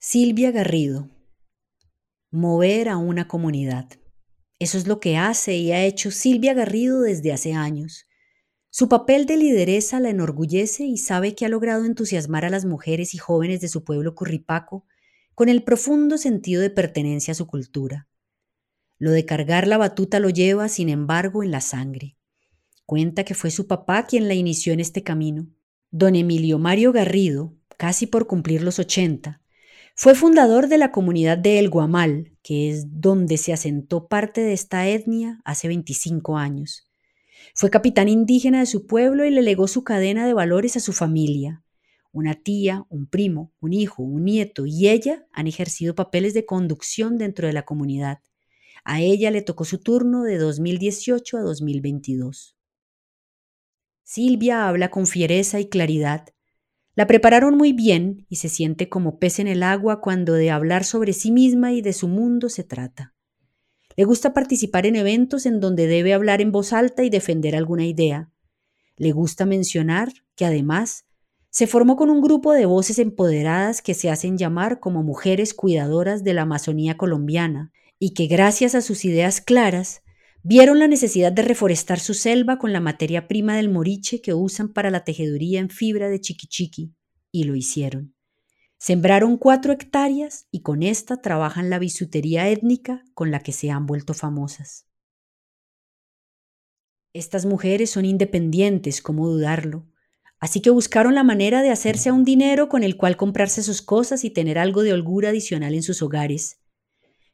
[0.00, 1.10] Silvia Garrido.
[2.30, 3.88] Mover a una comunidad.
[4.60, 8.06] Eso es lo que hace y ha hecho Silvia Garrido desde hace años.
[8.70, 13.12] Su papel de lideresa la enorgullece y sabe que ha logrado entusiasmar a las mujeres
[13.12, 14.86] y jóvenes de su pueblo curripaco
[15.34, 18.06] con el profundo sentido de pertenencia a su cultura.
[18.98, 22.16] Lo de cargar la batuta lo lleva, sin embargo, en la sangre.
[22.86, 25.48] Cuenta que fue su papá quien la inició en este camino.
[25.90, 29.42] Don Emilio Mario Garrido, casi por cumplir los 80,
[30.00, 34.52] fue fundador de la comunidad de El Guamal, que es donde se asentó parte de
[34.52, 36.88] esta etnia hace 25 años.
[37.52, 40.92] Fue capitán indígena de su pueblo y le legó su cadena de valores a su
[40.92, 41.64] familia.
[42.12, 47.18] Una tía, un primo, un hijo, un nieto y ella han ejercido papeles de conducción
[47.18, 48.20] dentro de la comunidad.
[48.84, 52.56] A ella le tocó su turno de 2018 a 2022.
[54.04, 56.28] Silvia habla con fiereza y claridad
[56.98, 60.82] la prepararon muy bien y se siente como pez en el agua cuando de hablar
[60.82, 63.14] sobre sí misma y de su mundo se trata.
[63.94, 67.86] Le gusta participar en eventos en donde debe hablar en voz alta y defender alguna
[67.86, 68.32] idea.
[68.96, 71.04] Le gusta mencionar que además
[71.50, 76.24] se formó con un grupo de voces empoderadas que se hacen llamar como mujeres cuidadoras
[76.24, 80.02] de la Amazonía colombiana y que gracias a sus ideas claras
[80.42, 84.72] Vieron la necesidad de reforestar su selva con la materia prima del moriche que usan
[84.72, 86.94] para la tejeduría en fibra de chiquichiqui,
[87.32, 88.14] y lo hicieron.
[88.78, 93.86] Sembraron cuatro hectáreas y con esta trabajan la bisutería étnica con la que se han
[93.86, 94.86] vuelto famosas.
[97.12, 99.88] Estas mujeres son independientes, ¿cómo dudarlo?
[100.38, 103.82] Así que buscaron la manera de hacerse a un dinero con el cual comprarse sus
[103.82, 106.60] cosas y tener algo de holgura adicional en sus hogares.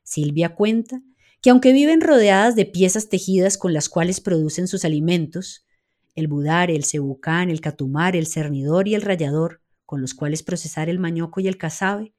[0.03, 1.03] Silvia cuenta
[1.45, 5.67] que aunque viven rodeadas de piezas tejidas con las cuales producen sus alimentos,
[6.15, 10.89] el budar, el cebucán, el catumar, el cernidor y el rallador, con los cuales procesar
[10.89, 12.15] el mañoco y el casabe,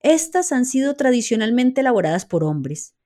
[0.00, 2.96] estas han sido tradicionalmente elaboradas por hombres.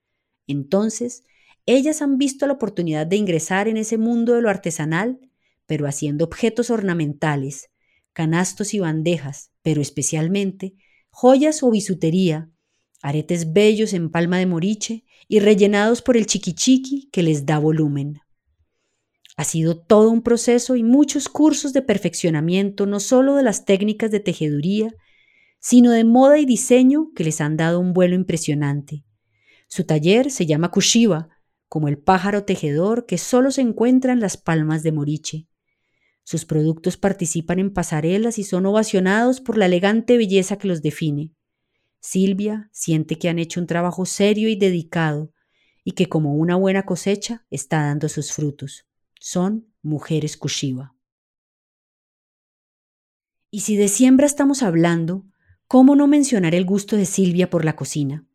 [0.46, 1.24] Entonces,
[1.66, 5.20] ellas han visto la oportunidad de ingresar en ese mundo de lo artesanal,
[5.67, 7.68] pero haciendo objetos ornamentales,
[8.14, 10.77] canastos y bandejas, pero especialmente
[11.11, 12.48] joyas o bisutería,
[13.03, 18.20] aretes bellos en palma de moriche y rellenados por el chiquichiqui que les da volumen.
[19.36, 24.11] Ha sido todo un proceso y muchos cursos de perfeccionamiento, no solo de las técnicas
[24.11, 24.92] de tejeduría,
[25.61, 29.05] sino de moda y diseño que les han dado un vuelo impresionante.
[29.69, 31.29] Su taller se llama Kushiba,
[31.69, 35.47] como el pájaro tejedor que solo se encuentra en las palmas de Moriche.
[36.25, 41.33] Sus productos participan en pasarelas y son ovacionados por la elegante belleza que los define.
[42.01, 45.33] Silvia siente que han hecho un trabajo serio y dedicado
[45.85, 48.86] y que como una buena cosecha está dando sus frutos.
[49.20, 50.95] Son mujeres Kushiba.
[53.51, 55.25] Y si de siembra estamos hablando,
[55.67, 58.27] ¿cómo no mencionar el gusto de Silvia por la cocina?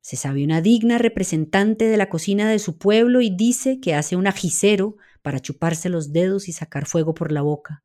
[0.00, 4.16] Se sabe una digna representante de la cocina de su pueblo y dice que hace
[4.16, 7.82] un ajicero para chuparse los dedos y sacar fuego por la boca,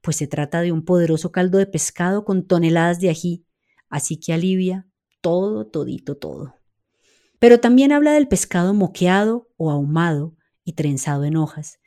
[0.00, 3.44] pues se trata de un poderoso caldo de pescado con toneladas de ají,
[3.92, 4.88] así que alivia
[5.20, 6.56] todo, todito, todo.
[7.38, 11.78] Pero también habla del pescado moqueado o ahumado y trenzado en hojas,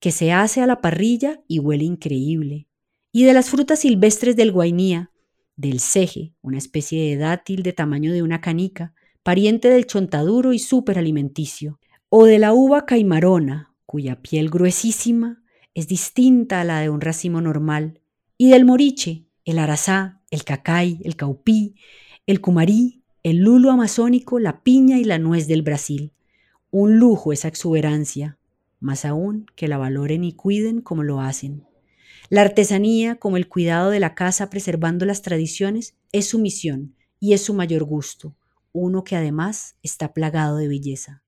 [0.00, 2.68] que se hace a la parrilla y huele increíble,
[3.12, 5.12] y de las frutas silvestres del guainía,
[5.56, 8.92] del ceje, una especie de dátil de tamaño de una canica,
[9.22, 11.78] pariente del chontaduro y súper alimenticio,
[12.08, 15.42] o de la uva caimarona, cuya piel gruesísima
[15.72, 18.00] es distinta a la de un racimo normal,
[18.36, 21.76] y del moriche, el arazá, el cacay, el caupí,
[22.26, 26.12] el cumarí, el lulo amazónico, la piña y la nuez del Brasil.
[26.70, 28.36] Un lujo esa exuberancia,
[28.80, 31.64] más aún que la valoren y cuiden como lo hacen.
[32.30, 37.32] La artesanía, como el cuidado de la casa preservando las tradiciones, es su misión y
[37.34, 38.36] es su mayor gusto,
[38.72, 41.23] uno que además está plagado de belleza.